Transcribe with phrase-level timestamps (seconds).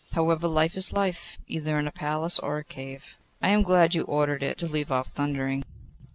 [0.13, 3.17] However, life is life, either in a palace or a cave.
[3.39, 5.63] I am glad you ordered it to leave off thundering.